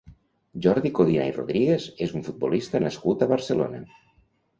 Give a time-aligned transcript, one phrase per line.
[0.65, 3.83] Jordi Codina i Rodríguez és un futbolista nascut a Barcelona.